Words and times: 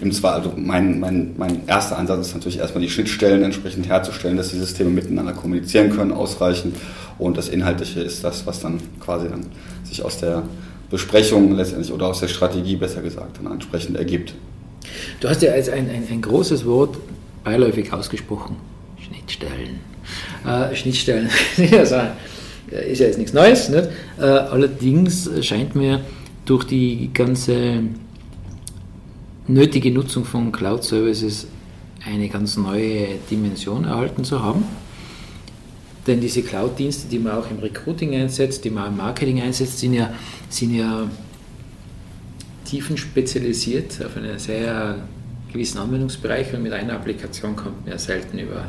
Im 0.00 0.12
Zwar, 0.12 0.34
also 0.34 0.52
mein, 0.56 1.00
mein, 1.00 1.34
mein 1.36 1.66
erster 1.66 1.98
Ansatz 1.98 2.28
ist 2.28 2.34
natürlich 2.34 2.58
erstmal 2.58 2.82
die 2.82 2.90
Schnittstellen 2.90 3.42
entsprechend 3.42 3.88
herzustellen, 3.88 4.36
dass 4.36 4.50
die 4.50 4.58
Systeme 4.58 4.90
miteinander 4.90 5.32
kommunizieren 5.32 5.90
können, 5.90 6.12
ausreichend. 6.12 6.76
Und 7.18 7.36
das 7.36 7.48
Inhaltliche 7.48 8.00
ist 8.00 8.24
das, 8.24 8.46
was 8.46 8.60
dann 8.60 8.80
quasi 9.00 9.28
dann 9.28 9.46
sich 9.84 10.02
aus 10.04 10.18
der 10.18 10.42
Besprechung 10.90 11.56
letztendlich 11.56 11.92
oder 11.92 12.08
aus 12.08 12.20
der 12.20 12.28
Strategie 12.28 12.76
besser 12.76 13.00
gesagt 13.00 13.38
dann 13.42 13.52
entsprechend 13.52 13.96
ergibt. 13.96 14.34
Du 15.20 15.28
hast 15.28 15.40
ja 15.42 15.52
als 15.52 15.68
ein, 15.68 15.88
ein, 15.88 16.06
ein 16.10 16.20
großes 16.20 16.66
Wort 16.66 16.98
beiläufig 17.44 17.92
ausgesprochen. 17.92 18.56
Schnittstellen. 18.98 19.80
Äh, 20.46 20.74
Schnittstellen 20.76 21.30
ist 21.56 21.90
ja 21.92 22.16
jetzt 23.06 23.18
nichts 23.18 23.32
Neues. 23.32 23.68
Nicht? 23.68 23.88
Äh, 24.18 24.24
allerdings 24.24 25.30
scheint 25.42 25.74
mir 25.74 26.00
durch 26.44 26.64
die 26.64 27.10
ganze 27.12 27.82
nötige 29.48 29.90
Nutzung 29.90 30.24
von 30.24 30.52
Cloud 30.52 30.84
Services 30.84 31.46
eine 32.04 32.28
ganz 32.28 32.56
neue 32.56 33.18
Dimension 33.30 33.84
erhalten 33.84 34.24
zu 34.24 34.42
haben. 34.42 34.64
Denn 36.06 36.20
diese 36.20 36.42
Cloud-Dienste, 36.42 37.08
die 37.08 37.18
man 37.18 37.32
auch 37.32 37.50
im 37.50 37.58
Recruiting 37.60 38.14
einsetzt, 38.14 38.64
die 38.64 38.70
man 38.70 38.88
im 38.88 38.96
Marketing 38.96 39.40
einsetzt, 39.40 39.78
sind 39.78 39.94
ja, 39.94 40.12
sind 40.48 40.74
ja 40.74 41.08
tiefenspezialisiert 42.64 44.04
auf 44.04 44.16
einen 44.16 44.38
sehr 44.38 44.96
gewissen 45.52 45.78
Anwendungsbereich 45.78 46.52
und 46.54 46.62
mit 46.62 46.72
einer 46.72 46.94
Applikation 46.94 47.54
kommt 47.54 47.82
man 47.82 47.92
ja 47.92 47.98
selten 47.98 48.38
über 48.38 48.66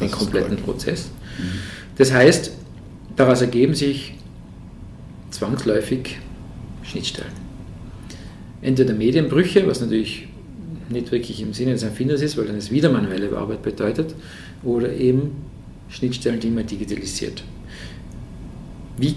den 0.00 0.10
kompletten 0.10 0.56
Prozess. 0.56 1.10
Mhm. 1.38 1.58
Das 1.96 2.12
heißt, 2.12 2.52
daraus 3.16 3.40
ergeben 3.40 3.74
sich 3.74 4.14
zwangsläufig 5.30 6.18
Schnittstellen. 6.82 7.32
Entweder 8.62 8.94
Medienbrüche, 8.94 9.66
was 9.66 9.80
natürlich 9.80 10.28
nicht 10.88 11.10
wirklich 11.10 11.40
im 11.40 11.52
Sinne 11.52 11.72
des 11.72 11.82
Erfinders 11.82 12.22
ist, 12.22 12.36
weil 12.36 12.46
dann 12.46 12.56
es 12.56 12.70
wieder 12.70 12.90
manuelle 12.90 13.36
Arbeit 13.36 13.62
bedeutet, 13.62 14.14
oder 14.62 14.92
eben 14.92 15.32
Schnittstellen, 15.88 16.40
die 16.40 16.50
man 16.50 16.66
digitalisiert. 16.66 17.42
Wie 18.96 19.16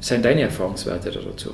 sind 0.00 0.24
deine 0.24 0.42
Erfahrungswerte 0.42 1.10
dazu? 1.10 1.50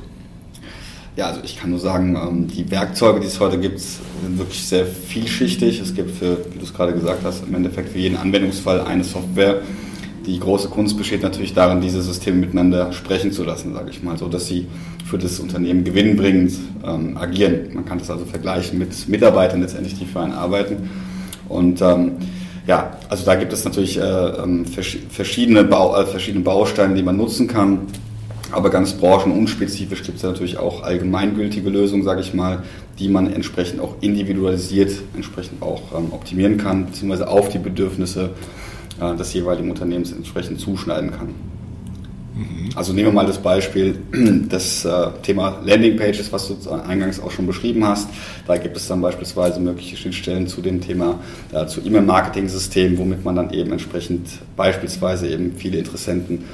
Ja, 1.17 1.27
also 1.27 1.41
ich 1.45 1.59
kann 1.59 1.71
nur 1.71 1.79
sagen, 1.79 2.17
ähm, 2.17 2.49
die 2.49 2.71
Werkzeuge, 2.71 3.21
die 3.21 3.27
es 3.27 3.39
heute 3.39 3.59
gibt, 3.59 3.81
sind 3.81 4.39
wirklich 4.39 4.65
sehr 4.65 4.87
vielschichtig. 4.87 5.81
Es 5.81 5.95
gibt 5.95 6.11
für, 6.11 6.39
wie 6.53 6.59
du 6.59 6.65
es 6.65 6.73
gerade 6.73 6.95
gesagt 6.95 7.23
hast, 7.25 7.47
im 7.47 7.55
Endeffekt 7.55 7.91
für 7.91 7.99
jeden 7.99 8.17
Anwendungsfall 8.17 8.81
eine 8.81 9.05
Software. 9.05 9.61
Die 10.27 10.39
große 10.39 10.69
Kunst 10.69 10.97
besteht 10.97 11.23
natürlich 11.23 11.53
darin, 11.53 11.81
diese 11.81 12.01
Systeme 12.01 12.39
miteinander 12.39 12.93
sprechen 12.93 13.33
zu 13.33 13.43
lassen, 13.43 13.75
sage 13.75 13.91
ich 13.91 14.03
mal, 14.03 14.17
so 14.17 14.29
dass 14.29 14.47
sie 14.47 14.69
für 15.05 15.19
das 15.19 15.41
Unternehmen 15.41 15.83
gewinnbringend 15.83 16.53
ähm, 16.87 17.17
agieren. 17.17 17.71
Man 17.75 17.85
kann 17.85 17.99
das 17.99 18.11
also 18.11 18.25
vergleichen 18.25 18.79
mit 18.79 19.09
Mitarbeitern 19.09 19.61
letztendlich, 19.61 19.99
die 19.99 20.05
für 20.05 20.21
einen 20.21 20.33
arbeiten. 20.33 20.91
Und 21.49 21.83
ähm, 21.83 22.13
ja, 22.67 22.97
also 23.09 23.25
da 23.25 23.35
gibt 23.35 23.53
es 23.53 23.65
natürlich 23.65 23.99
äh, 23.99 24.03
ähm, 24.03 24.65
verschiedene, 24.65 25.65
Bau, 25.65 26.01
äh, 26.01 26.07
verschiedene 26.07 26.45
Bausteine, 26.45 26.95
die 26.95 27.03
man 27.03 27.17
nutzen 27.17 27.49
kann. 27.49 27.81
Aber 28.53 28.71
ganz 28.71 28.93
branchenunspezifisch 28.93 30.03
gibt 30.03 30.19
es 30.19 30.23
natürlich 30.23 30.59
auch 30.59 30.83
allgemeingültige 30.83 31.71
Lösungen, 31.71 32.05
sage 32.05 32.21
ich 32.21 32.35
mal, 32.35 32.63
die 32.99 33.09
man 33.09 33.33
entsprechend 33.33 33.81
auch 33.81 33.97
individualisiert, 34.03 34.93
entsprechend 35.15 35.63
auch 35.63 35.83
ähm, 35.97 36.13
optimieren 36.13 36.59
kann, 36.59 36.87
beziehungsweise 36.87 37.29
auf 37.29 37.49
die 37.49 37.59
Bedürfnisse 37.59 38.31
äh, 39.01 39.17
des 39.17 39.33
jeweiligen 39.33 39.71
Unternehmens 39.71 40.13
entsprechend 40.13 40.61
zuschneiden 40.61 41.11
kann. 41.11 41.29
Mhm. 42.35 42.71
Also 42.75 42.93
nehmen 42.93 43.09
wir 43.09 43.13
mal 43.13 43.27
das 43.27 43.39
Beispiel, 43.39 43.97
das 44.49 44.85
äh, 44.85 45.11
Thema 45.23 45.61
Landingpages, 45.65 46.33
was 46.33 46.49
du 46.49 46.71
eingangs 46.71 47.21
auch 47.21 47.31
schon 47.31 47.47
beschrieben 47.47 47.87
hast. 47.87 48.09
Da 48.47 48.57
gibt 48.57 48.77
es 48.77 48.89
dann 48.89 49.01
beispielsweise 49.01 49.61
mögliche 49.61 49.97
Schnittstellen 49.97 50.47
zu 50.47 50.63
dem 50.63 50.81
Thema, 50.81 51.21
äh, 51.53 51.67
zu 51.67 51.81
E-Mail-Marketing-Systemen, 51.81 52.99
womit 52.99 53.25
man 53.25 53.37
dann 53.37 53.51
eben 53.51 53.73
entsprechend 53.73 54.29
beispielsweise 54.57 55.29
eben 55.29 55.53
viele 55.57 55.79
Interessenten 55.79 56.45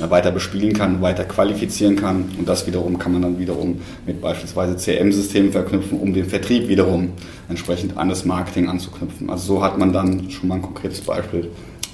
weiter 0.00 0.30
bespielen 0.30 0.72
kann, 0.72 1.02
weiter 1.02 1.24
qualifizieren 1.24 1.96
kann. 1.96 2.30
Und 2.38 2.48
das 2.48 2.66
wiederum 2.66 2.98
kann 2.98 3.12
man 3.12 3.22
dann 3.22 3.38
wiederum 3.38 3.80
mit 4.06 4.20
beispielsweise 4.20 4.76
CM-Systemen 4.76 5.52
verknüpfen, 5.52 5.98
um 5.98 6.14
den 6.14 6.26
Vertrieb 6.26 6.68
wiederum 6.68 7.10
entsprechend 7.48 7.96
an 7.98 8.08
das 8.08 8.24
Marketing 8.24 8.68
anzuknüpfen. 8.68 9.28
Also 9.28 9.56
so 9.56 9.62
hat 9.62 9.78
man 9.78 9.92
dann 9.92 10.30
schon 10.30 10.48
mal 10.48 10.56
ein 10.56 10.62
konkretes 10.62 11.02
Beispiel, 11.02 11.50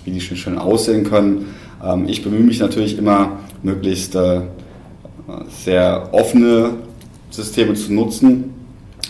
wie 0.09 0.13
die 0.13 0.21
Schnittstellen 0.21 0.59
aussehen 0.59 1.05
können. 1.05 1.55
Ähm, 1.85 2.09
ich 2.09 2.23
bemühe 2.23 2.41
mich 2.41 2.61
natürlich 2.61 2.97
immer, 2.97 3.39
möglichst 3.63 4.15
äh, 4.15 4.41
sehr 5.65 6.09
offene 6.13 6.71
Systeme 7.31 7.75
zu 7.75 7.93
nutzen, 7.93 8.55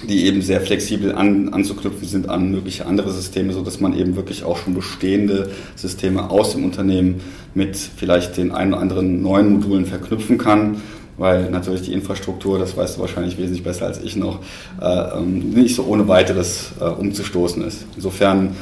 die 0.09 0.27
eben 0.27 0.43
sehr 0.43 0.61
flexibel 0.61 1.15
an, 1.15 1.51
anzuknüpfen 1.51 2.07
sind 2.07 2.29
an 2.29 2.51
mögliche 2.51 2.87
andere 2.87 3.13
Systeme, 3.13 3.53
sodass 3.53 3.81
man 3.81 3.97
eben 3.97 4.17
wirklich 4.17 4.45
auch 4.45 4.57
schon 4.57 4.75
bestehende 4.75 5.51
Systeme 5.77 6.31
aus 6.31 6.53
dem 6.53 6.65
Unternehmen 6.65 7.21
mit 7.55 7.77
vielleicht 7.77 8.37
den 8.37 8.53
ein 8.53 8.73
oder 8.73 8.83
anderen 8.83 9.23
neuen 9.23 9.55
Modulen 9.55 9.87
verknüpfen 9.87 10.39
kann, 10.39 10.81
weil 11.17 11.51
natürlich 11.51 11.83
die 11.83 11.93
Infrastruktur, 11.93 12.59
das 12.59 12.77
weißt 12.77 12.97
du 12.97 13.01
wahrscheinlich 13.01 13.39
wesentlich 13.39 13.63
besser 13.63 13.87
als 13.87 14.03
ich 14.03 14.17
noch, 14.17 14.41
äh, 14.81 15.19
ähm, 15.19 15.51
nicht 15.51 15.75
so 15.75 15.85
ohne 15.85 16.09
weiteres 16.09 16.73
äh, 16.81 16.85
umzustoßen 16.85 17.63
ist. 17.63 17.85
Insofern 17.97 18.57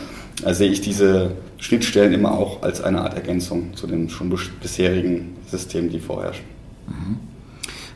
äh, 0.45 0.55
sehe 0.55 0.71
ich 0.71 0.81
diese 0.81 1.33
Schnittstellen 1.59 2.13
immer 2.13 2.33
auch 2.33 2.63
als 2.63 2.81
eine 2.81 3.01
Art 3.01 3.15
Ergänzung 3.15 3.75
zu 3.75 3.87
den 3.87 4.11
schon 4.11 4.35
bisherigen 4.61 5.37
Systemen, 5.51 5.91
die 5.91 6.01
vorherrschen. 6.01 6.45
Mhm. 6.89 7.17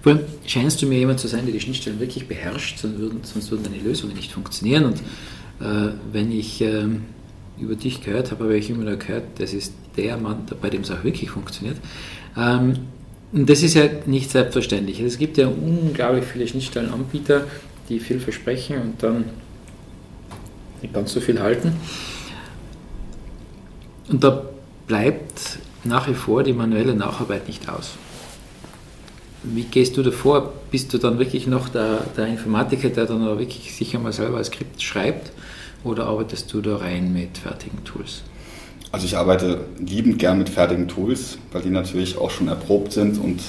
Vor 0.03 0.13
allem 0.13 0.23
scheinst 0.47 0.81
du 0.81 0.87
mir 0.87 0.99
jemand 0.99 1.21
zu 1.21 1.29
sein, 1.29 1.45
der 1.45 1.53
die 1.53 1.61
Schnittstellen 1.61 2.01
wirklich 2.01 2.27
beherrscht, 2.27 2.79
sonst 2.79 2.99
würden, 2.99 3.21
sonst 3.23 3.51
würden 3.51 3.65
deine 3.65 3.83
Lösungen 3.83 4.15
nicht 4.15 4.33
funktionieren. 4.33 4.85
Und 4.85 4.99
äh, 5.61 5.93
wenn 6.13 6.33
ich 6.33 6.63
äh, 6.63 6.85
über 7.59 7.75
dich 7.75 8.03
gehört 8.03 8.31
habe, 8.31 8.45
habe 8.45 8.57
ich 8.57 8.71
immer 8.71 8.97
gehört, 8.97 9.25
das 9.39 9.53
ist 9.53 9.75
der 9.97 10.17
Mann, 10.17 10.47
bei 10.61 10.71
dem 10.71 10.83
es 10.83 10.91
auch 10.91 11.05
wirklich 11.05 11.31
funktioniert. 11.31 11.77
Ähm, 12.37 12.75
und 13.33 13.49
das 13.49 13.63
ist 13.63 13.75
ja 13.75 13.85
nicht 14.07 14.31
selbstverständlich. 14.31 15.01
Es 15.01 15.19
gibt 15.19 15.37
ja 15.37 15.49
unglaublich 15.49 16.25
viele 16.25 16.49
Schnittstellenanbieter, 16.49 17.45
die 17.89 18.01
viel 18.01 18.21
versprechen 18.21 18.81
und 18.81 19.03
dann 19.03 19.25
nicht 20.81 20.95
ganz 20.95 21.13
so 21.13 21.21
viel 21.21 21.41
halten. 21.41 21.73
Und 24.11 24.25
da 24.25 24.43
bleibt 24.87 25.61
nach 25.85 26.09
wie 26.09 26.15
vor 26.15 26.43
die 26.43 26.53
manuelle 26.53 26.95
Nacharbeit 26.95 27.47
nicht 27.47 27.69
aus. 27.69 27.93
Wie 29.43 29.63
gehst 29.63 29.97
du 29.97 30.03
davor? 30.03 30.53
Bist 30.71 30.93
du 30.93 30.99
dann 30.99 31.19
wirklich 31.19 31.47
noch 31.47 31.69
der, 31.69 32.01
der 32.17 32.27
Informatiker, 32.27 32.91
der 32.91 33.07
dann 33.07 33.25
wirklich 33.39 33.75
sicher 33.75 33.99
mal 33.99 34.13
selber 34.13 34.39
ein 34.39 34.45
Skript 34.45 34.83
schreibt? 34.83 35.33
Oder 35.85 36.07
arbeitest 36.07 36.53
du 36.53 36.61
da 36.61 36.77
rein 36.77 37.13
mit 37.13 37.39
fertigen 37.39 37.83
Tools? 37.85 38.23
Also 38.93 39.07
ich 39.07 39.17
arbeite 39.17 39.61
liebend 39.79 40.19
gern 40.19 40.39
mit 40.39 40.49
fertigen 40.49 40.89
Tools, 40.89 41.39
weil 41.53 41.63
die 41.63 41.71
natürlich 41.71 42.19
auch 42.19 42.31
schon 42.31 42.49
erprobt 42.49 42.93
sind 42.93 43.17
und 43.19 43.41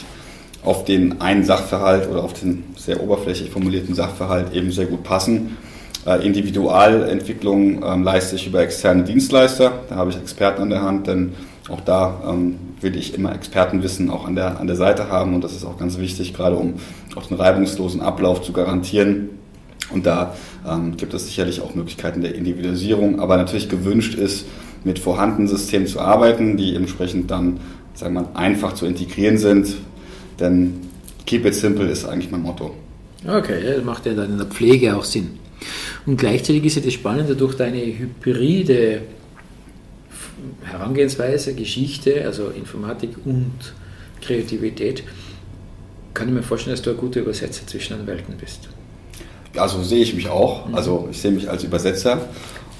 auf 0.63 0.85
den 0.85 1.19
einen 1.19 1.43
Sachverhalt 1.43 2.07
oder 2.09 2.23
auf 2.23 2.33
den 2.33 2.63
sehr 2.77 3.01
oberflächlich 3.01 3.49
formulierten 3.49 3.95
Sachverhalt 3.95 4.53
eben 4.53 4.71
sehr 4.71 4.85
gut 4.85 5.03
passen. 5.03 5.57
Äh, 6.05 6.25
Individualentwicklung 6.25 7.83
ähm, 7.83 8.03
leiste 8.03 8.35
ich 8.35 8.47
über 8.47 8.61
externe 8.61 9.03
Dienstleister. 9.03 9.71
Da 9.89 9.95
habe 9.95 10.09
ich 10.09 10.17
Experten 10.17 10.63
an 10.63 10.69
der 10.69 10.81
Hand, 10.81 11.07
denn 11.07 11.33
auch 11.69 11.81
da 11.81 12.21
ähm, 12.27 12.57
will 12.81 12.95
ich 12.95 13.13
immer 13.13 13.33
Expertenwissen 13.33 14.09
auch 14.09 14.25
an 14.25 14.35
der, 14.35 14.59
an 14.59 14.67
der 14.67 14.75
Seite 14.75 15.09
haben 15.09 15.35
und 15.35 15.43
das 15.43 15.53
ist 15.53 15.63
auch 15.63 15.77
ganz 15.77 15.99
wichtig, 15.99 16.33
gerade 16.33 16.55
um 16.55 16.75
auch 17.15 17.27
den 17.27 17.37
reibungslosen 17.37 18.01
Ablauf 18.01 18.41
zu 18.41 18.51
garantieren. 18.51 19.29
Und 19.93 20.05
da 20.05 20.35
ähm, 20.67 20.97
gibt 20.97 21.13
es 21.13 21.25
sicherlich 21.25 21.61
auch 21.61 21.75
Möglichkeiten 21.75 22.21
der 22.21 22.33
Individualisierung, 22.33 23.19
aber 23.19 23.37
natürlich 23.37 23.69
gewünscht 23.69 24.15
ist, 24.15 24.45
mit 24.83 24.97
vorhandenen 24.97 25.47
Systemen 25.47 25.85
zu 25.85 25.99
arbeiten, 25.99 26.57
die 26.57 26.75
entsprechend 26.75 27.29
dann 27.29 27.59
sagen 27.93 28.15
wir 28.15 28.21
mal, 28.21 28.29
einfach 28.33 28.73
zu 28.73 28.85
integrieren 28.85 29.37
sind. 29.37 29.75
Denn 30.39 30.81
keep 31.25 31.45
it 31.45 31.55
simple 31.55 31.87
ist 31.87 32.05
eigentlich 32.05 32.31
mein 32.31 32.41
Motto. 32.41 32.73
Okay, 33.27 33.81
macht 33.83 34.05
ja 34.05 34.13
dann 34.13 34.31
in 34.31 34.37
der 34.37 34.47
Pflege 34.47 34.95
auch 34.95 35.03
Sinn. 35.03 35.40
Und 36.05 36.17
gleichzeitig 36.17 36.65
ist 36.65 36.75
ja 36.75 36.81
das 36.81 36.93
Spannende 36.93 37.35
durch 37.35 37.55
deine 37.55 37.79
hybride 37.79 39.01
Herangehensweise, 40.63 41.53
Geschichte, 41.53 42.25
also 42.25 42.49
Informatik 42.49 43.11
und 43.25 43.73
Kreativität, 44.21 45.03
kann 46.13 46.27
ich 46.27 46.33
mir 46.33 46.43
vorstellen, 46.43 46.75
dass 46.75 46.81
du 46.81 46.91
ein 46.91 46.97
guter 46.97 47.21
Übersetzer 47.21 47.65
zwischen 47.67 47.97
den 47.97 48.07
Welten 48.07 48.35
bist. 48.37 48.69
Ja, 49.55 49.67
so 49.67 49.83
sehe 49.83 50.01
ich 50.01 50.13
mich 50.13 50.29
auch. 50.29 50.67
Mhm. 50.67 50.75
Also 50.75 51.07
ich 51.11 51.21
sehe 51.21 51.31
mich 51.31 51.49
als 51.49 51.63
Übersetzer 51.63 52.29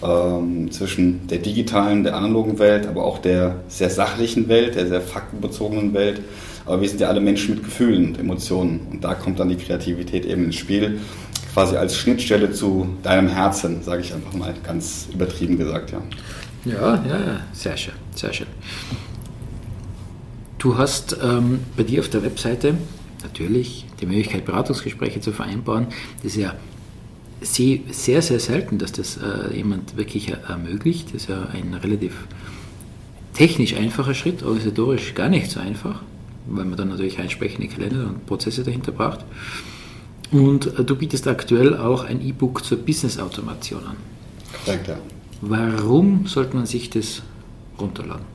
ähm, 0.04 0.72
zwischen 0.72 1.28
der 1.28 1.40
digitalen, 1.40 2.04
der 2.04 2.16
analogen 2.16 2.60
Welt, 2.60 2.88
aber 2.88 3.06
auch 3.06 3.20
der 3.20 3.62
sehr 3.68 3.90
sachlichen 3.90 4.48
Welt, 4.48 4.76
der 4.76 4.88
sehr 4.88 5.02
faktenbezogenen 5.02 5.94
Welt. 5.94 6.22
Aber 6.66 6.82
wir 6.82 6.90
sind 6.90 7.02
ja 7.02 7.08
alle 7.08 7.22
Menschen 7.22 7.56
mit 7.56 7.64
Gefühlen 7.64 8.08
und 8.08 8.20
Emotionen. 8.20 8.88
Und 8.92 9.04
da 9.04 9.16
kommt 9.16 9.40
dann 9.40 9.50
die 9.50 9.56
Kreativität 9.56 10.26
eben 10.26 10.46
ins 10.46 10.56
Spiel, 10.56 11.00
quasi 11.54 11.76
als 11.76 11.98
Schnittstelle 11.98 12.52
zu 12.52 12.98
deinem 13.04 13.28
Herzen, 13.28 13.84
sage 13.84 14.02
ich 14.02 14.14
einfach 14.14 14.34
mal 14.34 14.54
ganz 14.64 15.08
übertrieben 15.14 15.58
gesagt, 15.58 15.92
ja. 15.92 16.02
Ja, 16.64 17.04
ja, 17.06 17.20
ja, 17.20 17.40
sehr 17.54 17.76
schön, 17.76 17.96
sehr 18.16 18.32
schön. 18.34 18.48
Du 20.60 20.78
hast 20.78 21.18
ähm, 21.24 21.62
bei 21.76 21.84
dir 21.84 22.02
auf 22.02 22.10
der 22.10 22.22
Webseite 22.24 22.76
natürlich 23.24 23.88
die 24.00 24.06
Möglichkeit, 24.06 24.46
Beratungsgespräche 24.46 25.20
zu 25.20 25.32
vereinbaren. 25.32 25.88
Das 26.18 26.34
ist 26.34 26.38
ja 26.38 26.54
sehr, 27.42 28.22
sehr 28.22 28.40
selten, 28.40 28.78
dass 28.78 28.92
das 28.92 29.18
äh, 29.18 29.56
jemand 29.56 29.98
wirklich 29.98 30.32
ermöglicht. 30.48 31.08
Das 31.08 31.24
ist 31.24 31.30
ja 31.30 31.48
ein 31.52 31.74
relativ 31.74 32.14
technisch 33.34 33.74
einfacher 33.76 34.14
Schritt, 34.14 34.44
organisatorisch 34.44 35.16
gar 35.16 35.30
nicht 35.30 35.50
so 35.50 35.60
einfach, 35.60 36.04
weil 36.46 36.66
man 36.66 36.78
dann 36.78 36.90
natürlich 36.90 37.18
entsprechende 37.18 37.68
Kalender 37.68 38.08
und 38.08 38.28
Prozesse 38.28 38.64
dahinter 38.64 38.92
braucht. 38.92 39.26
Und 40.32 40.80
äh, 40.80 40.84
du 40.84 40.96
bietest 40.96 41.28
aktuell 41.28 41.78
auch 41.78 42.04
ein 42.04 42.26
E-Book 42.26 42.64
zur 42.64 42.78
Business-Automation 42.78 43.82
an. 43.86 43.98
Ja. 44.66 44.98
Warum 45.42 46.28
sollte 46.28 46.56
man 46.56 46.66
sich 46.66 46.90
das 46.90 47.22
runterladen? 47.80 48.32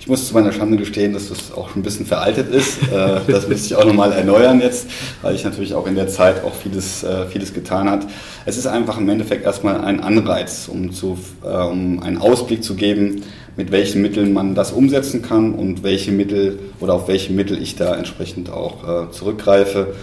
Ich 0.00 0.08
muss 0.08 0.28
zu 0.28 0.34
meiner 0.34 0.52
Schande 0.52 0.76
gestehen, 0.76 1.14
dass 1.14 1.30
das 1.30 1.50
auch 1.52 1.70
schon 1.70 1.80
ein 1.80 1.82
bisschen 1.82 2.04
veraltet 2.04 2.52
ist. 2.52 2.78
Äh, 2.94 3.20
das 3.26 3.48
müsste 3.48 3.66
ich 3.66 3.76
auch 3.76 3.84
nochmal 3.84 4.12
erneuern 4.12 4.60
jetzt, 4.60 4.86
weil 5.22 5.34
ich 5.34 5.42
natürlich 5.42 5.74
auch 5.74 5.86
in 5.86 5.94
der 5.94 6.06
Zeit 6.08 6.44
auch 6.44 6.54
vieles, 6.54 7.02
äh, 7.02 7.26
vieles 7.26 7.54
getan 7.54 7.88
hat. 7.90 8.06
Es 8.44 8.56
ist 8.56 8.66
einfach 8.66 8.98
im 8.98 9.08
Endeffekt 9.08 9.44
erstmal 9.44 9.80
ein 9.80 10.00
Anreiz, 10.00 10.68
um, 10.68 10.92
zu, 10.92 11.18
um 11.42 12.00
einen 12.02 12.18
Ausblick 12.18 12.62
zu 12.62 12.74
geben, 12.74 13.22
mit 13.56 13.72
welchen 13.72 14.02
Mitteln 14.02 14.32
man 14.32 14.54
das 14.54 14.72
umsetzen 14.72 15.22
kann 15.22 15.54
und 15.54 15.82
welche 15.82 16.12
Mittel 16.12 16.58
oder 16.78 16.94
auf 16.94 17.08
welche 17.08 17.32
Mittel 17.32 17.60
ich 17.60 17.74
da 17.74 17.96
entsprechend 17.96 18.50
auch 18.50 19.10
zurückgreife. 19.10 19.94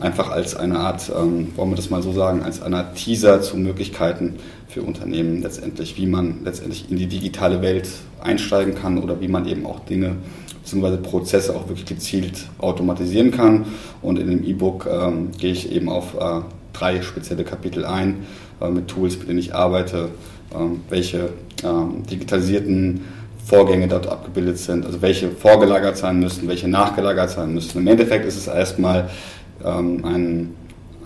Einfach 0.00 0.30
als 0.30 0.54
eine 0.54 0.78
Art, 0.78 1.10
ähm, 1.16 1.48
wollen 1.56 1.70
wir 1.70 1.76
das 1.76 1.90
mal 1.90 2.02
so 2.02 2.12
sagen, 2.12 2.42
als 2.42 2.60
eine 2.60 2.78
Art 2.78 2.96
Teaser 2.96 3.40
zu 3.40 3.56
Möglichkeiten, 3.56 4.34
für 4.68 4.82
Unternehmen 4.82 5.40
letztendlich, 5.40 5.96
wie 5.96 6.06
man 6.06 6.44
letztendlich 6.44 6.90
in 6.90 6.98
die 6.98 7.06
digitale 7.06 7.62
Welt 7.62 7.88
einsteigen 8.22 8.74
kann 8.74 8.98
oder 8.98 9.20
wie 9.22 9.28
man 9.28 9.48
eben 9.48 9.64
auch 9.64 9.80
Dinge 9.80 10.16
bzw. 10.62 10.98
Prozesse 10.98 11.54
auch 11.56 11.68
wirklich 11.68 11.86
gezielt 11.86 12.46
automatisieren 12.58 13.30
kann. 13.30 13.66
Und 14.02 14.18
in 14.18 14.28
dem 14.28 14.44
E-Book 14.44 14.86
ähm, 14.90 15.30
gehe 15.38 15.52
ich 15.52 15.72
eben 15.72 15.88
auf 15.88 16.14
äh, 16.14 16.40
drei 16.74 17.00
spezielle 17.00 17.44
Kapitel 17.44 17.86
ein 17.86 18.26
äh, 18.60 18.68
mit 18.68 18.88
Tools, 18.88 19.18
mit 19.18 19.28
denen 19.28 19.38
ich 19.38 19.54
arbeite, 19.54 20.10
äh, 20.50 20.56
welche 20.90 21.30
ähm, 21.64 22.02
digitalisierten 22.10 23.00
Vorgänge 23.46 23.86
dort 23.86 24.08
abgebildet 24.08 24.58
sind, 24.58 24.84
also 24.84 25.00
welche 25.00 25.30
vorgelagert 25.30 25.96
sein 25.96 26.18
müssen, 26.18 26.48
welche 26.48 26.68
nachgelagert 26.68 27.30
sein 27.30 27.54
müssen. 27.54 27.78
Im 27.78 27.86
Endeffekt 27.86 28.26
ist 28.26 28.36
es 28.36 28.48
erstmal 28.48 29.08
ähm, 29.66 30.04
ein, 30.04 30.54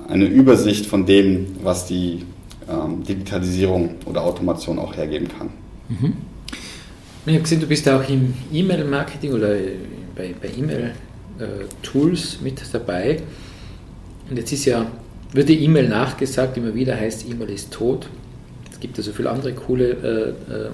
eine 0.09 0.27
Übersicht 0.27 0.87
von 0.87 1.07
dem, 1.07 1.57
was 1.63 1.87
die 1.87 2.25
ähm, 2.69 3.03
Digitalisierung 3.03 3.97
oder 4.05 4.23
Automation 4.23 4.79
auch 4.79 4.97
hergeben 4.97 5.29
kann. 5.29 5.51
Mhm. 5.89 6.13
Ich 7.27 7.33
habe 7.33 7.43
gesehen, 7.43 7.61
du 7.61 7.67
bist 7.67 7.89
auch 7.89 8.09
im 8.09 8.35
E-Mail-Marketing 8.53 9.33
oder 9.33 9.55
bei, 10.17 10.35
bei 10.41 10.49
E-Mail-Tools 10.57 12.39
mit 12.43 12.63
dabei. 12.73 13.21
Und 14.29 14.37
jetzt 14.37 14.53
ist 14.53 14.65
ja, 14.65 14.87
wird 15.33 15.49
die 15.49 15.63
E-Mail 15.65 15.89
nachgesagt, 15.89 16.57
immer 16.57 16.75
wieder 16.75 16.97
heißt, 16.97 17.29
E-Mail 17.29 17.51
ist 17.51 17.73
tot. 17.73 18.09
Es 18.73 18.81
gibt 18.81 18.97
ja 18.97 19.05
so 19.05 19.13
viele 19.13 19.31
andere 19.31 19.53
coole 19.53 19.91
äh, 19.91 20.53
äh, 20.53 20.71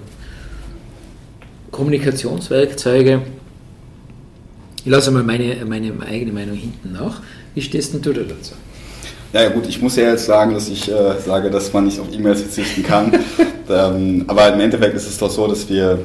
Kommunikationswerkzeuge. 1.72 3.22
Ich 4.84 4.90
lasse 4.90 5.10
mal 5.10 5.24
meine, 5.24 5.64
meine 5.64 5.92
eigene 6.06 6.32
Meinung 6.32 6.56
hinten 6.56 6.92
nach. 6.92 7.22
Wie 7.56 7.62
stehst 7.62 7.94
denn 7.94 8.02
du 8.02 8.12
da 8.12 8.20
dazu? 8.20 8.52
Ja, 9.32 9.48
gut, 9.48 9.66
ich 9.66 9.80
muss 9.80 9.96
ja 9.96 10.10
jetzt 10.10 10.26
sagen, 10.26 10.52
dass 10.52 10.68
ich 10.68 10.92
äh, 10.92 11.18
sage, 11.24 11.48
dass 11.50 11.72
man 11.72 11.86
nicht 11.86 11.98
auf 11.98 12.12
E-Mails 12.12 12.42
verzichten 12.42 12.82
kann. 12.82 13.10
ähm, 13.70 14.24
aber 14.26 14.52
im 14.52 14.60
Endeffekt 14.60 14.94
ist 14.94 15.08
es 15.08 15.16
doch 15.16 15.30
so, 15.30 15.46
dass 15.46 15.66
wir 15.70 15.98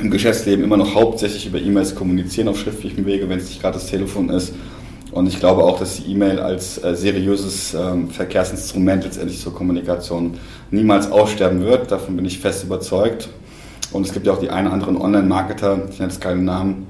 im 0.00 0.08
Geschäftsleben 0.08 0.64
immer 0.64 0.76
noch 0.76 0.94
hauptsächlich 0.94 1.46
über 1.46 1.58
E-Mails 1.58 1.96
kommunizieren 1.96 2.46
auf 2.46 2.60
schriftlichem 2.60 3.04
Wege, 3.06 3.28
wenn 3.28 3.40
es 3.40 3.48
nicht 3.48 3.60
gerade 3.60 3.74
das 3.74 3.88
Telefon 3.88 4.30
ist. 4.30 4.52
Und 5.10 5.26
ich 5.26 5.40
glaube 5.40 5.64
auch, 5.64 5.80
dass 5.80 5.96
die 5.96 6.12
E-Mail 6.12 6.38
als 6.38 6.82
äh, 6.84 6.94
seriöses 6.94 7.74
ähm, 7.74 8.10
Verkehrsinstrument 8.10 9.02
letztendlich 9.02 9.40
zur 9.40 9.52
Kommunikation 9.52 10.38
niemals 10.70 11.10
aussterben 11.10 11.64
wird. 11.64 11.90
Davon 11.90 12.14
bin 12.14 12.24
ich 12.24 12.38
fest 12.38 12.62
überzeugt. 12.62 13.28
Und 13.90 14.06
es 14.06 14.12
gibt 14.12 14.28
ja 14.28 14.32
auch 14.32 14.38
die 14.38 14.50
einen 14.50 14.68
oder 14.68 14.74
anderen 14.74 14.96
Online-Marketer, 14.96 15.88
ich 15.90 15.98
nenne 15.98 16.12
jetzt 16.12 16.20
keinen 16.20 16.44
Namen, 16.44 16.86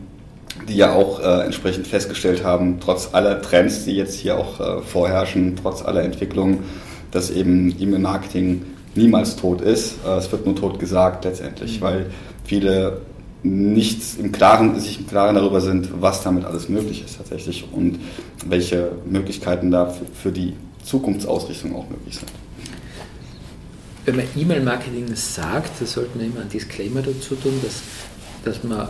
die 0.66 0.76
ja 0.76 0.92
auch 0.92 1.20
äh, 1.20 1.44
entsprechend 1.44 1.86
festgestellt 1.86 2.44
haben, 2.44 2.80
trotz 2.80 3.10
aller 3.12 3.40
Trends, 3.42 3.84
die 3.84 3.92
jetzt 3.92 4.18
hier 4.18 4.36
auch 4.36 4.60
äh, 4.60 4.82
vorherrschen, 4.82 5.56
trotz 5.60 5.82
aller 5.82 6.02
Entwicklungen, 6.02 6.64
dass 7.10 7.30
eben 7.30 7.74
E-Mail-Marketing 7.78 8.62
niemals 8.94 9.36
tot 9.36 9.60
ist. 9.60 9.96
Äh, 10.06 10.16
es 10.16 10.30
wird 10.32 10.46
nur 10.46 10.56
tot 10.56 10.78
gesagt 10.78 11.24
letztendlich, 11.24 11.80
mhm. 11.80 11.84
weil 11.84 12.06
viele 12.44 13.00
nichts 13.42 14.16
im 14.16 14.32
Klaren, 14.32 14.78
sich 14.80 14.98
im 14.98 15.06
Klaren 15.06 15.36
darüber 15.36 15.60
sind, 15.60 16.02
was 16.02 16.22
damit 16.22 16.44
alles 16.44 16.68
möglich 16.68 17.04
ist 17.04 17.18
tatsächlich 17.18 17.66
und 17.72 18.00
welche 18.46 18.90
Möglichkeiten 19.08 19.70
da 19.70 19.86
für, 19.86 20.04
für 20.06 20.32
die 20.32 20.54
Zukunftsausrichtung 20.82 21.76
auch 21.76 21.88
möglich 21.88 22.16
sind. 22.16 22.30
Wenn 24.04 24.16
man 24.16 24.26
E-Mail-Marketing 24.36 25.14
sagt, 25.14 25.80
da 25.80 25.86
sollte 25.86 26.16
man 26.16 26.26
immer 26.26 26.40
einen 26.40 26.50
Disclaimer 26.50 27.02
dazu 27.02 27.36
tun, 27.36 27.52
dass, 27.62 27.82
dass 28.42 28.64
man 28.64 28.88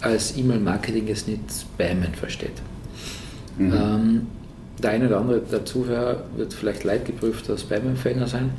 als 0.00 0.36
E-Mail-Marketing 0.36 1.08
es 1.08 1.26
nicht 1.26 1.40
spammen 1.50 2.14
versteht. 2.14 2.52
Mhm. 3.58 3.72
Ähm, 3.72 4.26
der 4.82 4.90
eine 4.90 5.06
oder 5.08 5.18
andere 5.18 5.40
der 5.40 5.64
Zuhörer 5.64 6.24
wird 6.36 6.54
vielleicht 6.54 6.84
leidgeprüfter 6.84 7.58
Spam-Empfänger 7.58 8.26
sein. 8.28 8.50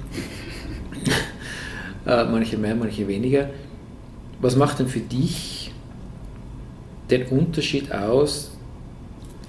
äh, 2.06 2.26
manche 2.26 2.58
mehr, 2.58 2.76
manche 2.76 3.08
weniger. 3.08 3.50
Was 4.42 4.56
macht 4.56 4.80
denn 4.80 4.88
für 4.88 5.00
dich 5.00 5.72
den 7.10 7.28
Unterschied 7.28 7.92
aus 7.92 8.52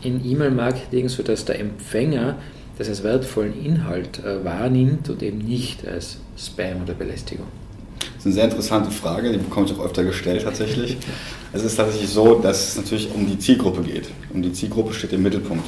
in 0.03 0.25
E-Mail-Marketing, 0.25 1.09
sodass 1.09 1.45
der 1.45 1.61
Empfänger 1.61 2.37
das 2.79 2.89
als 2.89 3.03
wertvollen 3.03 3.63
Inhalt 3.63 4.25
äh, 4.25 4.45
wahrnimmt 4.45 5.11
und 5.11 5.23
eben 5.23 5.39
nicht 5.39 5.87
als 5.87 6.19
Spam 6.39 6.83
oder 6.83 6.95
Belästigung? 6.95 7.47
Das 8.21 8.27
ist 8.27 8.33
eine 8.33 8.35
sehr 8.35 8.51
interessante 8.51 8.91
Frage, 8.91 9.33
die 9.33 9.39
bekomme 9.39 9.65
ich 9.65 9.73
auch 9.73 9.83
öfter 9.83 10.05
gestellt 10.05 10.43
tatsächlich. 10.43 10.99
Es 11.55 11.65
ist 11.65 11.77
tatsächlich 11.77 12.11
so, 12.11 12.35
dass 12.35 12.69
es 12.69 12.77
natürlich 12.77 13.09
um 13.15 13.27
die 13.27 13.39
Zielgruppe 13.39 13.81
geht. 13.81 14.11
Und 14.35 14.43
die 14.43 14.53
Zielgruppe 14.53 14.93
steht 14.93 15.15
im 15.15 15.23
Mittelpunkt. 15.23 15.65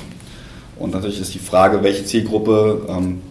Und 0.78 0.92
natürlich 0.92 1.18
ist 1.18 1.32
die 1.32 1.38
Frage, 1.38 1.82
welche 1.82 2.04
Zielgruppe 2.04 2.86
ähm, 2.90 3.22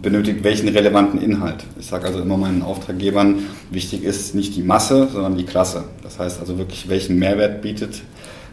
benötigt 0.00 0.44
welchen 0.44 0.66
relevanten 0.68 1.20
Inhalt. 1.20 1.66
Ich 1.78 1.88
sage 1.88 2.06
also 2.06 2.20
immer 2.20 2.38
meinen 2.38 2.62
Auftraggebern, 2.62 3.40
wichtig 3.70 4.02
ist 4.02 4.34
nicht 4.34 4.56
die 4.56 4.62
Masse, 4.62 5.10
sondern 5.12 5.36
die 5.36 5.44
Klasse. 5.44 5.84
Das 6.02 6.18
heißt 6.18 6.40
also 6.40 6.56
wirklich, 6.56 6.88
welchen 6.88 7.18
Mehrwert 7.18 7.60
bietet 7.60 8.00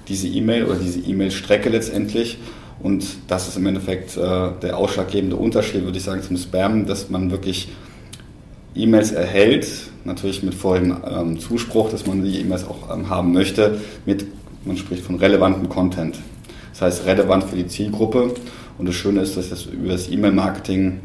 diese 0.10 0.28
E-Mail 0.28 0.66
oder 0.66 0.76
diese 0.76 1.00
E-Mail-Strecke 1.00 1.70
letztendlich. 1.70 2.38
Und 2.84 3.06
das 3.30 3.48
ist 3.48 3.56
im 3.56 3.66
Endeffekt 3.66 4.18
äh, 4.18 4.50
der 4.62 4.76
ausschlaggebende 4.76 5.38
Unterschied, 5.38 5.86
würde 5.86 5.98
ich 5.98 6.04
sagen, 6.04 6.22
zum 6.22 6.36
Spam, 6.36 6.86
dass 6.86 7.10
man 7.10 7.32
wirklich 7.32 7.70
E-Mails 8.76 9.12
erhält, 9.12 9.68
natürlich 10.04 10.44
mit 10.44 10.54
vorhin 10.54 10.96
ähm, 11.10 11.40
Zuspruch, 11.40 11.90
dass 11.90 12.06
man 12.06 12.24
die 12.24 12.40
E-Mails 12.42 12.66
auch 12.68 12.94
ähm, 12.94 13.10
haben 13.10 13.32
möchte, 13.32 13.80
mit, 14.06 14.26
man 14.66 14.78
spricht 14.78 15.04
von 15.04 15.16
relevantem 15.16 15.70
Content. 15.70 16.20
Das 16.74 16.82
heißt, 16.82 17.06
relevant 17.06 17.46
für 17.46 17.56
die 17.56 17.68
Zielgruppe. 17.68 18.34
Und 18.78 18.88
das 18.88 18.96
Schöne 18.96 19.22
ist, 19.22 19.38
dass 19.38 19.50
das 19.50 19.66
über 19.66 19.94
das 19.94 20.10
E-Mail-Marketing, 20.10 21.00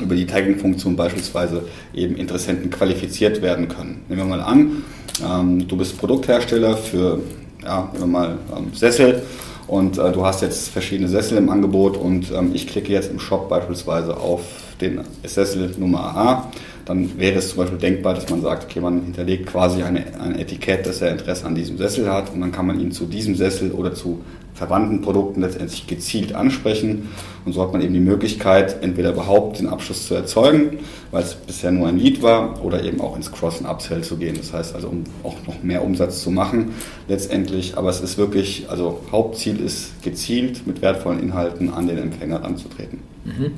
über 0.00 0.14
die 0.14 0.26
Tagging-Funktion 0.26 0.96
beispielsweise 0.96 1.64
eben 1.94 2.16
Interessenten 2.16 2.70
qualifiziert 2.70 3.42
werden 3.42 3.68
können. 3.68 4.02
Nehmen 4.08 4.22
wir 4.22 4.36
mal 4.36 4.40
an, 4.40 4.82
ähm, 5.24 5.68
du 5.68 5.76
bist 5.76 5.98
Produkthersteller 5.98 6.76
für, 6.76 7.20
ja, 7.62 7.90
nehmen 7.92 8.04
wir 8.04 8.06
mal 8.06 8.38
ähm, 8.56 8.68
Sessel 8.74 9.22
und 9.66 9.98
äh, 9.98 10.12
du 10.12 10.24
hast 10.24 10.42
jetzt 10.42 10.68
verschiedene 10.68 11.08
Sessel 11.08 11.38
im 11.38 11.48
Angebot 11.50 11.96
und 11.96 12.30
ähm, 12.30 12.50
ich 12.54 12.66
klicke 12.66 12.92
jetzt 12.92 13.10
im 13.10 13.18
Shop 13.18 13.48
beispielsweise 13.48 14.16
auf 14.16 14.42
den 14.80 15.00
Sessel 15.24 15.74
Nummer 15.78 16.16
A 16.16 16.52
dann 16.86 17.18
wäre 17.18 17.38
es 17.38 17.50
zum 17.50 17.58
Beispiel 17.58 17.78
denkbar, 17.78 18.14
dass 18.14 18.30
man 18.30 18.40
sagt, 18.40 18.64
okay, 18.64 18.80
man 18.80 19.02
hinterlegt 19.02 19.46
quasi 19.46 19.82
eine, 19.82 20.18
ein 20.20 20.38
Etikett, 20.38 20.86
dass 20.86 21.02
er 21.02 21.10
Interesse 21.10 21.44
an 21.44 21.54
diesem 21.54 21.76
Sessel 21.76 22.10
hat 22.10 22.32
und 22.32 22.40
dann 22.40 22.52
kann 22.52 22.66
man 22.66 22.80
ihn 22.80 22.92
zu 22.92 23.06
diesem 23.06 23.34
Sessel 23.34 23.72
oder 23.72 23.92
zu 23.92 24.22
verwandten 24.54 25.02
Produkten 25.02 25.42
letztendlich 25.42 25.86
gezielt 25.86 26.34
ansprechen 26.34 27.08
und 27.46 27.52
so 27.52 27.62
hat 27.62 27.72
man 27.72 27.80
eben 27.80 27.94
die 27.94 28.00
Möglichkeit, 28.00 28.82
entweder 28.82 29.12
überhaupt 29.12 29.60
den 29.60 29.68
Abschluss 29.68 30.06
zu 30.08 30.14
erzeugen, 30.14 30.78
weil 31.12 31.22
es 31.22 31.34
bisher 31.34 31.70
nur 31.70 31.86
ein 31.86 31.96
Lead 31.96 32.20
war, 32.20 32.64
oder 32.64 32.82
eben 32.82 33.00
auch 33.00 33.14
ins 33.14 33.30
Cross- 33.30 33.60
und 33.60 33.66
Upsell 33.66 34.02
zu 34.02 34.16
gehen. 34.16 34.36
Das 34.36 34.52
heißt 34.52 34.74
also, 34.74 34.88
um 34.88 35.04
auch 35.22 35.36
noch 35.46 35.62
mehr 35.62 35.84
Umsatz 35.84 36.22
zu 36.22 36.32
machen 36.32 36.74
letztendlich. 37.06 37.78
Aber 37.78 37.88
es 37.88 38.00
ist 38.00 38.18
wirklich, 38.18 38.68
also 38.68 39.00
Hauptziel 39.12 39.60
ist 39.60 40.02
gezielt 40.02 40.66
mit 40.66 40.82
wertvollen 40.82 41.20
Inhalten 41.20 41.72
an 41.72 41.86
den 41.86 41.98
Empfänger 41.98 42.42
ranzutreten. 42.42 42.98
Mhm. 43.24 43.52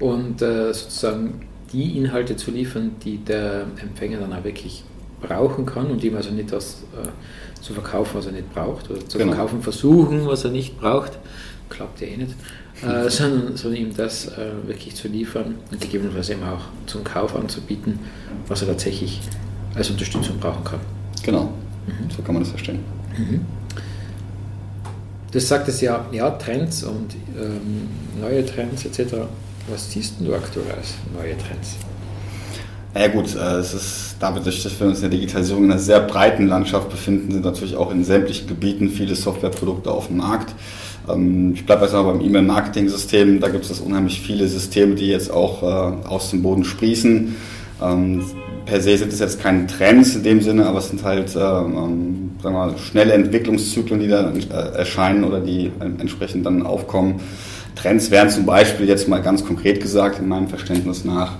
Und 0.00 0.40
äh, 0.40 0.72
sozusagen 0.72 1.42
die 1.76 1.98
Inhalte 1.98 2.36
zu 2.36 2.50
liefern, 2.50 2.92
die 3.04 3.18
der 3.18 3.66
Empfänger 3.82 4.18
dann 4.18 4.32
auch 4.32 4.44
wirklich 4.44 4.82
brauchen 5.20 5.66
kann 5.66 5.90
und 5.90 6.02
ihm 6.02 6.16
also 6.16 6.30
nicht 6.30 6.50
das 6.50 6.84
äh, 6.94 7.62
zu 7.62 7.74
verkaufen, 7.74 8.12
was 8.14 8.26
er 8.26 8.32
nicht 8.32 8.52
braucht, 8.54 8.90
oder 8.90 9.06
zu 9.06 9.18
genau. 9.18 9.32
verkaufen 9.32 9.62
versuchen, 9.62 10.26
was 10.26 10.44
er 10.44 10.50
nicht 10.50 10.80
braucht, 10.80 11.18
klappt 11.68 12.00
ja 12.00 12.06
eh 12.06 12.16
nicht, 12.16 12.34
äh, 12.82 13.10
sondern, 13.10 13.56
sondern 13.56 13.80
ihm 13.80 13.94
das 13.94 14.26
äh, 14.28 14.52
wirklich 14.66 14.94
zu 14.94 15.08
liefern 15.08 15.56
und 15.70 15.80
gegebenenfalls 15.80 16.30
eben 16.30 16.42
auch 16.44 16.62
zum 16.86 17.04
Kauf 17.04 17.36
anzubieten, 17.36 17.98
was 18.48 18.62
er 18.62 18.68
tatsächlich 18.68 19.20
als 19.74 19.90
Unterstützung 19.90 20.38
brauchen 20.38 20.64
kann. 20.64 20.80
Genau, 21.22 21.52
mhm. 21.86 22.10
so 22.14 22.22
kann 22.22 22.34
man 22.34 22.42
das 22.42 22.50
verstehen. 22.50 22.80
Mhm. 23.18 23.42
Das 25.32 25.46
sagt 25.46 25.68
es 25.68 25.82
ja, 25.82 26.06
ja, 26.12 26.30
Trends 26.30 26.84
und 26.84 27.14
ähm, 27.38 27.88
neue 28.18 28.46
Trends 28.46 28.86
etc. 28.86 29.16
Was 29.68 29.90
siehst 29.90 30.14
du 30.20 30.32
aktuell 30.32 30.70
als 30.76 30.94
neue 31.12 31.36
Trends? 31.38 31.76
Ja 32.94 33.08
gut, 33.08 33.34
äh, 33.34 33.58
es 33.58 33.74
ist 33.74 34.16
damit, 34.20 34.46
dass 34.46 34.80
wir 34.80 34.86
uns 34.86 35.02
in 35.02 35.10
der 35.10 35.18
Digitalisierung 35.18 35.64
in 35.64 35.72
einer 35.72 35.80
sehr 35.80 36.00
breiten 36.00 36.46
Landschaft 36.46 36.88
befinden, 36.88 37.32
sind 37.32 37.44
natürlich 37.44 37.76
auch 37.76 37.90
in 37.90 38.04
sämtlichen 38.04 38.46
Gebieten 38.46 38.88
viele 38.88 39.14
Softwareprodukte 39.14 39.90
auf 39.90 40.06
dem 40.06 40.18
Markt. 40.18 40.54
Ähm, 41.08 41.52
ich 41.54 41.66
bleibe 41.66 41.82
jetzt 41.82 41.92
mal 41.92 42.04
beim 42.04 42.20
E-Mail-Marketing-System. 42.20 43.40
Da 43.40 43.48
gibt 43.48 43.64
es 43.64 43.80
unheimlich 43.80 44.20
viele 44.20 44.48
Systeme, 44.48 44.94
die 44.94 45.08
jetzt 45.08 45.30
auch 45.30 45.62
äh, 45.62 46.06
aus 46.06 46.30
dem 46.30 46.42
Boden 46.42 46.64
sprießen. 46.64 47.34
Ähm, 47.82 48.24
per 48.64 48.80
se 48.80 48.96
sind 48.96 49.12
es 49.12 49.18
jetzt 49.18 49.40
keine 49.40 49.66
Trends 49.66 50.14
in 50.14 50.22
dem 50.22 50.40
Sinne, 50.40 50.66
aber 50.66 50.78
es 50.78 50.88
sind 50.88 51.04
halt 51.04 51.36
ähm, 51.36 52.26
sagen 52.42 52.54
wir 52.54 52.66
mal, 52.66 52.78
schnelle 52.78 53.12
Entwicklungszyklen, 53.12 54.00
die 54.00 54.08
da 54.08 54.30
äh, 54.30 54.78
erscheinen 54.78 55.24
oder 55.24 55.40
die 55.40 55.70
entsprechend 55.80 56.46
dann 56.46 56.64
aufkommen. 56.64 57.20
Trends 57.76 58.10
wären 58.10 58.30
zum 58.30 58.46
Beispiel 58.46 58.88
jetzt 58.88 59.06
mal 59.06 59.22
ganz 59.22 59.44
konkret 59.44 59.80
gesagt, 59.80 60.18
in 60.18 60.28
meinem 60.28 60.48
Verständnis 60.48 61.04
nach, 61.04 61.34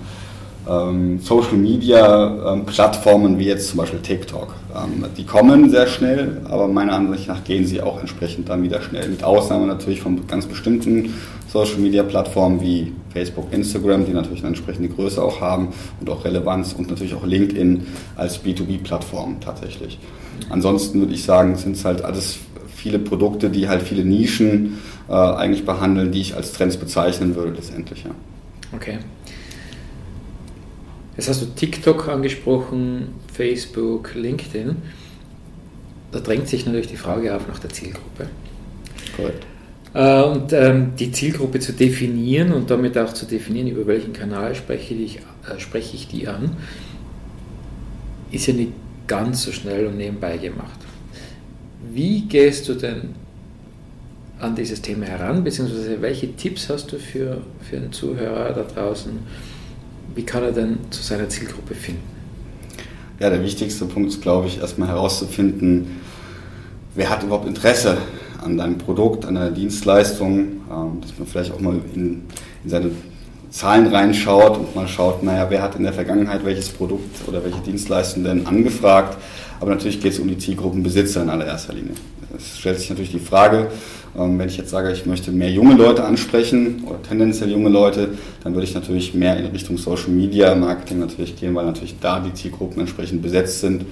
ähm, 0.69 1.19
Social 1.19 1.57
Media 1.57 2.53
ähm, 2.53 2.65
Plattformen 2.65 3.39
wie 3.39 3.45
jetzt 3.45 3.69
zum 3.69 3.77
Beispiel 3.77 3.99
TikTok. 3.99 4.53
Ähm, 4.75 5.05
die 5.15 5.25
kommen 5.25 5.69
sehr 5.69 5.87
schnell, 5.87 6.41
aber 6.49 6.67
meiner 6.67 6.93
Ansicht 6.93 7.27
nach 7.27 7.43
gehen 7.43 7.65
sie 7.65 7.81
auch 7.81 7.99
entsprechend 7.99 8.49
dann 8.49 8.63
wieder 8.63 8.81
schnell. 8.81 9.07
Mit 9.09 9.23
Ausnahme 9.23 9.65
natürlich 9.65 10.01
von 10.01 10.27
ganz 10.27 10.45
bestimmten 10.45 11.13
Social 11.47 11.77
Media 11.77 12.03
Plattformen 12.03 12.61
wie 12.61 12.91
Facebook, 13.13 13.51
Instagram, 13.51 14.05
die 14.05 14.11
natürlich 14.11 14.39
eine 14.39 14.49
entsprechende 14.49 14.89
Größe 14.89 15.23
auch 15.23 15.39
haben 15.39 15.69
und 15.99 16.09
auch 16.09 16.25
Relevanz 16.25 16.73
und 16.73 16.89
natürlich 16.89 17.15
auch 17.15 17.25
LinkedIn 17.25 17.87
als 18.15 18.43
B2B-Plattform 18.43 19.37
tatsächlich. 19.39 19.97
Ansonsten 20.49 20.99
würde 20.99 21.13
ich 21.13 21.23
sagen, 21.23 21.55
sind 21.55 21.77
es 21.77 21.85
halt 21.85 22.03
alles 22.03 22.37
viele 22.87 22.99
Produkte, 22.99 23.49
die 23.49 23.67
halt 23.67 23.81
viele 23.81 24.05
Nischen 24.05 24.77
äh, 25.09 25.13
eigentlich 25.13 25.65
behandeln, 25.65 26.11
die 26.11 26.21
ich 26.21 26.35
als 26.35 26.53
Trends 26.53 26.77
bezeichnen 26.77 27.35
würde 27.35 27.51
letztendlich. 27.51 28.05
Ja. 28.05 28.11
Okay. 28.73 28.99
Jetzt 31.17 31.27
hast 31.27 31.41
du 31.41 31.47
TikTok 31.47 32.07
angesprochen, 32.07 33.09
Facebook, 33.33 34.15
LinkedIn. 34.15 34.77
Da 36.13 36.19
drängt 36.21 36.47
sich 36.47 36.65
natürlich 36.65 36.87
die 36.87 36.95
Frage 36.95 37.35
auf 37.35 37.45
nach 37.47 37.59
der 37.59 37.71
Zielgruppe. 37.71 38.29
Korrekt. 39.17 39.45
Äh, 39.93 40.21
und 40.21 40.53
ähm, 40.53 40.93
die 40.97 41.11
Zielgruppe 41.11 41.59
zu 41.59 41.73
definieren 41.73 42.53
und 42.53 42.71
damit 42.71 42.97
auch 42.97 43.11
zu 43.11 43.25
definieren, 43.25 43.67
über 43.67 43.85
welchen 43.87 44.13
Kanal 44.13 44.55
spreche 44.55 44.93
ich, 44.93 45.17
äh, 45.17 45.59
spreche 45.59 45.97
ich 45.97 46.07
die 46.07 46.29
an, 46.29 46.55
ist 48.31 48.47
ja 48.47 48.53
nicht 48.53 48.71
ganz 49.07 49.43
so 49.43 49.51
schnell 49.51 49.87
und 49.87 49.97
nebenbei 49.97 50.37
gemacht. 50.37 50.86
Wie 51.93 52.21
gehst 52.21 52.67
du 52.67 52.73
denn 52.73 53.15
an 54.39 54.55
dieses 54.55 54.81
Thema 54.81 55.05
heran, 55.05 55.43
beziehungsweise 55.43 56.01
welche 56.01 56.35
Tipps 56.35 56.69
hast 56.69 56.91
du 56.91 56.97
für, 56.97 57.41
für 57.61 57.77
einen 57.77 57.91
Zuhörer 57.91 58.53
da 58.53 58.63
draußen? 58.63 59.11
Wie 60.15 60.23
kann 60.23 60.43
er 60.43 60.51
denn 60.51 60.77
zu 60.89 61.01
seiner 61.01 61.29
Zielgruppe 61.29 61.75
finden? 61.75 62.01
Ja, 63.19 63.29
der 63.29 63.43
wichtigste 63.43 63.85
Punkt 63.85 64.09
ist, 64.09 64.21
glaube 64.21 64.47
ich, 64.47 64.59
erstmal 64.59 64.89
herauszufinden, 64.89 66.01
wer 66.95 67.09
hat 67.09 67.23
überhaupt 67.23 67.47
Interesse 67.47 67.97
an 68.43 68.57
deinem 68.57 68.77
Produkt, 68.77 69.25
an 69.25 69.35
deiner 69.35 69.51
Dienstleistung, 69.51 70.37
ähm, 70.71 71.01
dass 71.01 71.17
man 71.17 71.27
vielleicht 71.27 71.51
auch 71.51 71.59
mal 71.59 71.79
in, 71.95 72.23
in 72.63 72.69
seine 72.69 72.91
Zahlen 73.49 73.87
reinschaut 73.87 74.57
und 74.57 74.75
mal 74.75 74.87
schaut, 74.87 75.23
naja, 75.23 75.47
wer 75.49 75.61
hat 75.61 75.75
in 75.75 75.83
der 75.83 75.93
Vergangenheit 75.93 76.43
welches 76.43 76.69
Produkt 76.69 77.27
oder 77.27 77.43
welche 77.43 77.59
Dienstleistung 77.59 78.23
denn 78.23 78.45
angefragt. 78.45 79.17
Aber 79.59 79.71
natürlich 79.71 80.01
geht 80.01 80.13
es 80.13 80.19
um 80.19 80.27
die 80.27 80.37
Zielgruppenbesitzer 80.37 81.23
in 81.23 81.29
allererster 81.29 81.73
Linie. 81.73 81.93
Es 82.35 82.59
stellt 82.59 82.79
sich 82.79 82.89
natürlich 82.89 83.11
die 83.11 83.19
Frage, 83.19 83.67
ähm, 84.17 84.37
wenn 84.37 84.47
ich 84.47 84.57
jetzt 84.57 84.69
sage, 84.69 84.91
ich 84.91 85.05
möchte 85.05 85.31
mehr 85.31 85.49
junge 85.49 85.75
Leute 85.75 86.03
ansprechen 86.03 86.83
oder 86.85 87.01
tendenziell 87.01 87.49
junge 87.49 87.69
Leute, 87.69 88.09
dann 88.43 88.53
würde 88.53 88.65
ich 88.65 88.73
natürlich 88.73 89.13
mehr 89.13 89.37
in 89.37 89.47
Richtung 89.47 89.77
Social 89.77 90.09
Media 90.09 90.53
Marketing 90.55 90.99
natürlich 90.99 91.35
gehen, 91.35 91.55
weil 91.55 91.65
natürlich 91.65 91.95
da 91.99 92.19
die 92.19 92.33
Zielgruppen 92.33 92.81
entsprechend 92.81 93.21
besetzt 93.21 93.61
sind. 93.61 93.85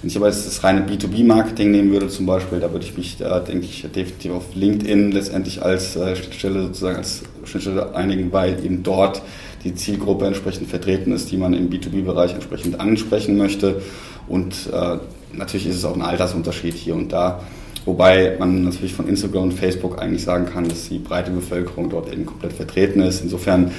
Wenn 0.00 0.10
ich 0.10 0.16
aber 0.16 0.28
jetzt 0.28 0.46
das 0.46 0.62
reine 0.62 0.86
B2B-Marketing 0.86 1.72
nehmen 1.72 1.90
würde 1.90 2.08
zum 2.08 2.24
Beispiel, 2.24 2.60
da 2.60 2.70
würde 2.70 2.84
ich 2.84 2.96
mich, 2.96 3.16
da 3.16 3.40
denke 3.40 3.64
ich, 3.64 3.82
definitiv 3.82 4.32
auf 4.32 4.54
LinkedIn 4.54 5.10
letztendlich 5.10 5.62
als 5.62 5.96
äh, 5.96 6.14
Schnittstelle 6.14 6.62
sozusagen 6.62 6.98
als 6.98 7.22
Schnittstelle 7.44 7.96
einigen, 7.96 8.32
weil 8.32 8.64
eben 8.64 8.84
dort 8.84 9.22
die 9.64 9.74
Zielgruppe 9.74 10.26
entsprechend 10.26 10.68
vertreten 10.68 11.10
ist, 11.10 11.32
die 11.32 11.36
man 11.36 11.52
im 11.52 11.68
B2B-Bereich 11.68 12.32
entsprechend 12.32 12.78
ansprechen 12.78 13.36
möchte. 13.36 13.82
Und 14.28 14.54
äh, 14.72 14.98
natürlich 15.32 15.66
ist 15.66 15.76
es 15.76 15.84
auch 15.84 15.96
ein 15.96 16.02
Altersunterschied 16.02 16.74
hier 16.74 16.94
und 16.94 17.12
da. 17.12 17.40
Wobei 17.84 18.36
man 18.38 18.64
natürlich 18.64 18.92
von 18.92 19.08
Instagram 19.08 19.44
und 19.44 19.54
Facebook 19.54 20.00
eigentlich 20.00 20.22
sagen 20.22 20.46
kann, 20.46 20.68
dass 20.68 20.88
die 20.88 20.98
breite 20.98 21.30
Bevölkerung 21.30 21.90
dort 21.90 22.12
eben 22.12 22.26
komplett 22.26 22.52
vertreten 22.52 23.00
ist. 23.00 23.22
Insofern, 23.22 23.72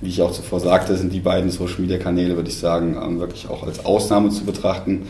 wie 0.00 0.08
ich 0.08 0.22
auch 0.22 0.32
zuvor 0.32 0.60
sagte, 0.60 0.96
sind 0.96 1.12
die 1.12 1.20
beiden 1.20 1.50
Social-Media-Kanäle, 1.50 2.36
würde 2.36 2.48
ich 2.48 2.58
sagen, 2.58 2.96
ähm, 3.02 3.18
wirklich 3.18 3.48
auch 3.50 3.66
als 3.66 3.84
Ausnahme 3.84 4.30
zu 4.30 4.44
betrachten. 4.44 5.02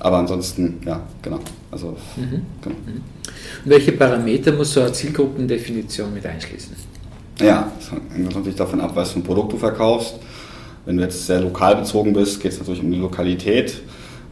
Aber 0.00 0.18
ansonsten, 0.18 0.78
ja, 0.86 1.00
genau. 1.22 1.40
Also, 1.70 1.96
mhm. 2.16 2.42
genau. 2.62 2.76
Mhm. 2.86 3.02
welche 3.64 3.92
Parameter 3.92 4.52
muss 4.52 4.72
so 4.72 4.80
eine 4.80 4.92
Zielgruppendefinition 4.92 6.14
mit 6.14 6.24
einschließen? 6.24 6.74
Ja, 7.40 7.70
das 7.78 7.90
hängt 7.90 8.34
natürlich 8.34 8.56
davon 8.56 8.80
ab, 8.80 8.92
was 8.94 9.12
für 9.12 9.20
ein 9.20 9.22
Produkt 9.22 9.52
du 9.52 9.58
verkaufst. 9.58 10.14
Wenn 10.84 10.96
du 10.96 11.02
jetzt 11.02 11.26
sehr 11.26 11.40
lokal 11.40 11.76
bezogen 11.76 12.12
bist, 12.12 12.40
geht 12.40 12.52
es 12.52 12.58
natürlich 12.58 12.82
um 12.82 12.90
die 12.90 12.98
Lokalität. 12.98 13.80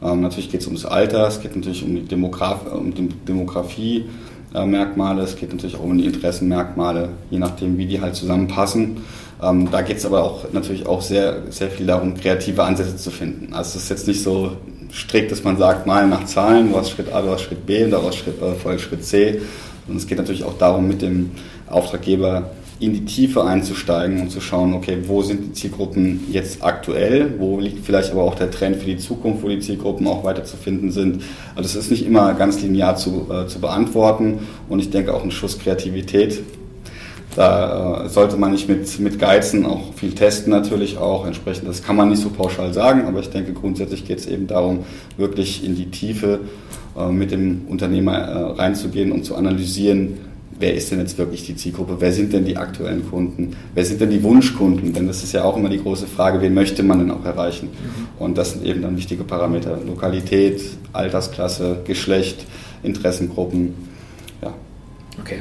Ähm, 0.02 0.22
natürlich 0.22 0.50
geht 0.50 0.62
es 0.62 0.66
um 0.66 0.74
das 0.74 0.86
Alter, 0.86 1.26
es 1.26 1.40
geht 1.40 1.54
natürlich 1.54 1.84
um 1.84 1.94
die, 1.94 2.02
Demograf 2.02 2.60
um 2.72 2.94
die 2.94 3.08
Demografie-Merkmale, 3.08 5.22
es 5.22 5.36
geht 5.36 5.52
natürlich 5.52 5.76
auch 5.76 5.84
um 5.84 5.96
die 5.96 6.06
Interessenmerkmale, 6.06 7.10
je 7.30 7.38
nachdem, 7.38 7.78
wie 7.78 7.86
die 7.86 8.00
halt 8.00 8.14
zusammenpassen. 8.14 8.98
Ähm, 9.42 9.70
da 9.70 9.82
geht 9.82 9.98
es 9.98 10.06
aber 10.06 10.24
auch 10.24 10.50
natürlich 10.52 10.86
auch 10.86 11.02
sehr, 11.02 11.42
sehr 11.50 11.70
viel 11.70 11.86
darum, 11.86 12.14
kreative 12.14 12.64
Ansätze 12.64 12.96
zu 12.96 13.10
finden. 13.10 13.52
Also 13.52 13.76
es 13.76 13.84
ist 13.84 13.90
jetzt 13.90 14.08
nicht 14.08 14.22
so 14.22 14.56
strikt, 14.92 15.32
dass 15.32 15.44
man 15.44 15.56
sagt, 15.56 15.86
mal 15.86 16.06
nach 16.06 16.24
Zahlen, 16.24 16.70
du 16.70 16.76
hast 16.76 16.90
Schritt 16.90 17.12
A, 17.12 17.22
du 17.22 17.30
hast 17.30 17.42
Schritt 17.42 17.66
B, 17.66 17.88
daraus 17.88 18.16
Schritt, 18.16 18.40
äh, 18.40 18.54
folgt 18.54 18.80
Schritt 18.80 19.04
C. 19.04 19.40
Und 19.88 19.96
es 19.96 20.06
geht 20.06 20.18
natürlich 20.18 20.44
auch 20.44 20.58
darum, 20.58 20.88
mit 20.88 21.02
dem 21.02 21.30
Auftraggeber 21.68 22.50
in 22.78 22.92
die 22.92 23.04
Tiefe 23.06 23.42
einzusteigen 23.42 24.20
und 24.20 24.30
zu 24.30 24.40
schauen, 24.40 24.74
okay, 24.74 24.98
wo 25.06 25.22
sind 25.22 25.40
die 25.42 25.52
Zielgruppen 25.52 26.26
jetzt 26.30 26.62
aktuell, 26.62 27.34
wo 27.38 27.58
liegt 27.58 27.86
vielleicht 27.86 28.12
aber 28.12 28.22
auch 28.22 28.34
der 28.34 28.50
Trend 28.50 28.76
für 28.76 28.84
die 28.84 28.98
Zukunft, 28.98 29.42
wo 29.42 29.48
die 29.48 29.60
Zielgruppen 29.60 30.06
auch 30.06 30.24
weiter 30.24 30.44
zu 30.44 30.58
finden 30.58 30.90
sind. 30.90 31.22
Also 31.54 31.68
es 31.68 31.74
ist 31.76 31.90
nicht 31.90 32.04
immer 32.04 32.34
ganz 32.34 32.60
linear 32.60 32.96
zu, 32.96 33.28
äh, 33.30 33.46
zu 33.46 33.60
beantworten 33.60 34.40
und 34.68 34.80
ich 34.80 34.90
denke 34.90 35.14
auch 35.14 35.24
ein 35.24 35.30
Schuss 35.30 35.58
Kreativität. 35.58 36.42
Da 37.36 38.06
äh, 38.06 38.08
sollte 38.08 38.38
man 38.38 38.50
nicht 38.50 38.66
mit, 38.66 38.98
mit 38.98 39.18
geizen, 39.18 39.66
auch 39.66 39.92
viel 39.94 40.12
testen 40.12 40.50
natürlich 40.50 40.96
auch 40.96 41.26
entsprechend. 41.26 41.68
Das 41.68 41.82
kann 41.82 41.94
man 41.94 42.08
nicht 42.08 42.22
so 42.22 42.30
pauschal 42.30 42.72
sagen, 42.72 43.06
aber 43.06 43.20
ich 43.20 43.28
denke 43.28 43.52
grundsätzlich 43.52 44.06
geht 44.06 44.20
es 44.20 44.26
eben 44.26 44.46
darum, 44.46 44.86
wirklich 45.18 45.62
in 45.62 45.76
die 45.76 45.90
Tiefe 45.90 46.40
äh, 46.98 47.10
mit 47.10 47.32
dem 47.32 47.66
Unternehmer 47.68 48.16
äh, 48.16 48.52
reinzugehen 48.52 49.12
und 49.12 49.26
zu 49.26 49.36
analysieren, 49.36 50.14
wer 50.58 50.72
ist 50.72 50.90
denn 50.90 50.98
jetzt 50.98 51.18
wirklich 51.18 51.44
die 51.44 51.54
Zielgruppe, 51.54 51.96
wer 51.98 52.10
sind 52.10 52.32
denn 52.32 52.46
die 52.46 52.56
aktuellen 52.56 53.06
Kunden, 53.10 53.54
wer 53.74 53.84
sind 53.84 54.00
denn 54.00 54.08
die 54.08 54.22
Wunschkunden, 54.22 54.94
denn 54.94 55.06
das 55.06 55.22
ist 55.22 55.32
ja 55.32 55.44
auch 55.44 55.58
immer 55.58 55.68
die 55.68 55.82
große 55.82 56.06
Frage, 56.06 56.40
wen 56.40 56.54
möchte 56.54 56.82
man 56.82 57.00
denn 57.00 57.10
auch 57.10 57.26
erreichen. 57.26 57.68
Mhm. 57.68 58.24
Und 58.24 58.38
das 58.38 58.52
sind 58.52 58.64
eben 58.64 58.80
dann 58.80 58.96
wichtige 58.96 59.24
Parameter, 59.24 59.78
Lokalität, 59.86 60.62
Altersklasse, 60.94 61.82
Geschlecht, 61.84 62.46
Interessengruppen. 62.82 63.74
Ja. 64.40 64.54
Okay. 65.20 65.40